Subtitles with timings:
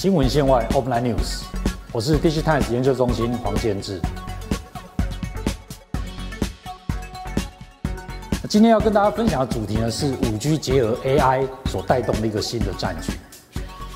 [0.00, 1.42] 新闻线外 Open News，
[1.90, 4.00] 我是 Digitimes 研究中心黄建志。
[8.48, 13.12] 今天要跟大家分享的主题呢是五 G 结合 AI 所带动的一个新的战局。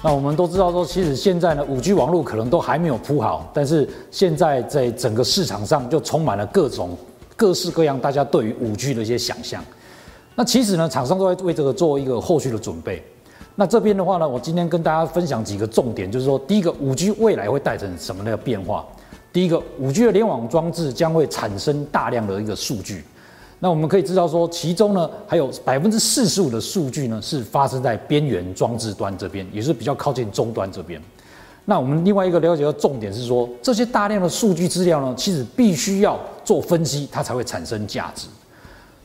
[0.03, 6.99] 那我们都知道说，其实现在呢五 G 网络可能都还没有铺好，但是现在在整个市场上就充满了各种
[7.37, 9.65] 各式各样大家对于五 G 的一些想象。
[10.35, 13.01] 那其实呢，厂商都在为这个做一个后续的准备。
[13.55, 18.87] 那这边的话呢，我今天跟大家分享几个重点，就是说，第一个，五 G 未来会带成什么的变化？
[19.33, 23.05] 第一个，五 G 的联网装置将会产生大量的一个数据。
[23.59, 31.01] 那我们可以知道说，其中呢，还有百分之四十五的数据呢，是发生在边缘装置端这边，也是比较靠近终端这边。
[31.65, 38.27] 那我们另外一个了解的重点是说，这些大量的数据资料呢，其实必须要做分析，它才会产生价值。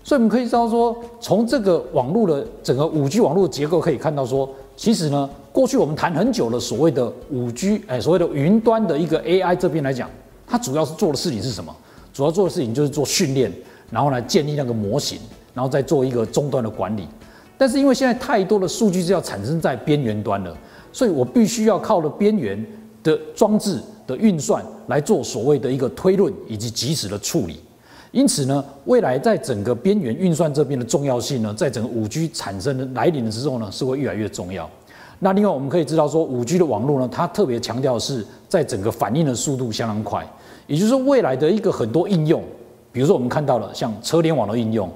[0.08, 10.10] 所以我们可以知道说，从这个网络的整个五 G 网络结构可以看到说，其实呢，过去我们谈很久的所谓的五 G，哎，所谓的云端的一个 AI 这边来讲，
[10.48, 11.76] 它主要是做的事情是什么？
[12.14, 13.52] 主要做的事情就是做训练，
[13.92, 15.20] 然后来建立那个模型，
[15.54, 17.06] 然后再做一个终端的管理。
[17.58, 20.56] 但是因为现在太多的数据是要产生在边缘端了，
[20.94, 22.66] 所以我必须要靠了边缘
[23.04, 27.60] 的装置的运算来做所谓的一个推论以及及时的处理。
[28.12, 34.70] 因此呢，未来在整个边缘运算这边的重要性呢，在整个五 G 产生的来临的时候呢，是会越来越重要。
[35.20, 40.26] 那另外我们可以知道说，五 G 的网络呢，它特别强调是在整个反应的速度相当快，
[40.68, 42.44] 也就是说未来的一个很多应用，
[42.92, 44.90] 比如说我们看到了像车联网的应用，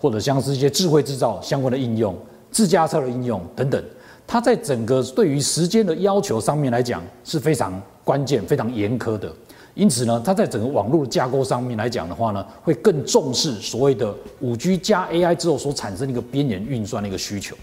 [0.00, 2.14] 或者像是一些智慧制造相关的应用、
[2.50, 3.82] 自驾车的应用等等，
[4.26, 9.32] 它在整个对于时间的要求上面来讲是非常关键、非常严苛的。
[9.78, 17.54] 因此呢，它在整个网络架构上面来讲的话呢，会更重视所谓的五 G 加 AI 之后所产生的一个边缘运算的一个需求。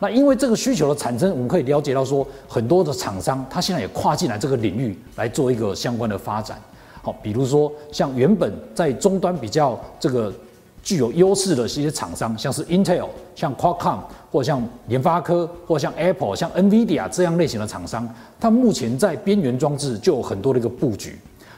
[0.00, 6.60] 那因为这个需求的产生，我们可以了解到说，很多的厂商它现在也跨进来这个领域来做一个相关的发展。
[7.00, 10.34] 好，比如说像原本在终端比较这个
[10.82, 14.00] 具有优势的一些厂商，像是 Intel、像 Qualcomm
[14.32, 21.16] 或像联发科或像 Apple、像 NVIDIA 这样类型的厂商，它目前在边缘装置就有很多的一个布局。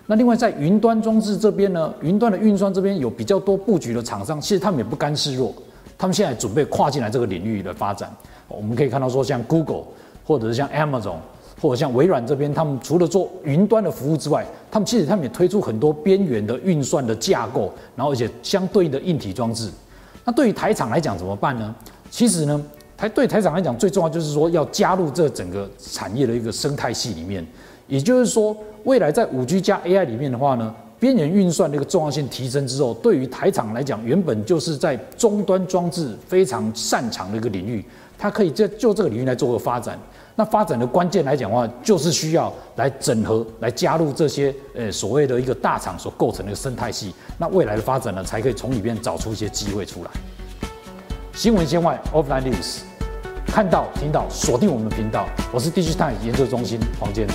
[0.08, 5.52] 那另外在云端装置这边呢，云端的运算这边有比较多布局的厂商，其实他们也不甘示弱，
[5.98, 8.08] 他们现在准备跨进来这个领域的发展。
[8.46, 9.82] 我们可以看到说，像 Google
[10.24, 11.16] 或者是像 Amazon
[11.60, 19.68] 或者像微软这边，他们除了做云端的服务之外，他们其实他们也推出很多边缘的运算的架构，然后而且相对应的硬体装置。
[20.24, 21.74] 那对于台厂来讲怎么办呢？
[22.10, 22.64] 其实呢，
[22.96, 27.44] 台对台厂来讲最重要就是说要加入这整个产业的一个生态系里面。
[27.86, 37.84] 也就是说，未来在五 G 加 AI 里面的话呢，边缘运算的一个重要性提升之后，对于台厂来讲，原本就是在终端装置非常擅长的一个领域，
[38.18, 39.98] 它可以在就这个领域来做个发展。
[40.38, 47.14] 那发展的关键来讲的话，就是需要来整合、来加入这些呃所谓的一个大厂所构成的一个生态系。
[47.38, 50.10] 那未来的发展呢，才可以从里面找出一些机会出来。
[51.32, 52.80] 新闻线外 Offline News，
[53.46, 57.34] 看到听到锁定我们的频道，我是 Digital 研究中心黄建志。